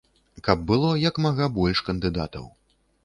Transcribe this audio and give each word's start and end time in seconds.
Каб 0.47 0.61
было 0.71 0.89
як 1.09 1.21
мага 1.25 1.49
больш 1.59 1.85
кандыдатаў. 1.91 2.49